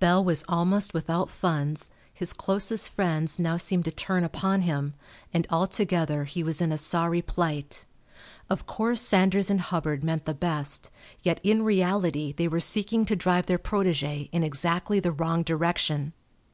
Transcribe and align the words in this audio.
Bell 0.00 0.22
was 0.22 0.44
almost 0.48 0.92
without 0.92 1.30
funds, 1.30 1.88
his 2.12 2.34
closest 2.34 2.90
friends 2.90 3.38
now 3.38 3.56
seemed 3.56 3.86
to 3.86 3.90
turn 3.90 4.22
upon 4.22 4.60
him, 4.60 4.92
and 5.32 5.46
altogether 5.48 6.24
he 6.24 6.42
was 6.42 6.60
in 6.60 6.72
a 6.72 6.76
sorry 6.76 7.22
plight. 7.22 7.86
Of 8.50 8.66
course 8.66 9.00
Sanders 9.00 9.48
and 9.48 9.62
Hubbard 9.62 10.04
meant 10.04 10.26
the 10.26 10.34
best, 10.34 10.90
yet 11.22 11.40
in 11.42 11.62
reality 11.62 12.32
they 12.32 12.48
were 12.48 12.60
seeking 12.60 13.06
to 13.06 13.16
drive 13.16 13.46
their 13.46 13.58
protégé 13.58 14.28
in 14.30 14.42
exactly 14.42 15.00
the 15.00 15.10
wrong 15.10 15.42
direction. 15.42 16.12